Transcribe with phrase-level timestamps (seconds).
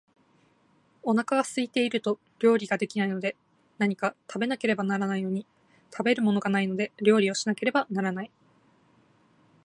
[1.03, 3.35] お腹が空いていると料理が出来ないので、
[3.77, 5.45] 何か食べなければならないのに、
[5.95, 8.31] 食べるものがないので料理をしなければならない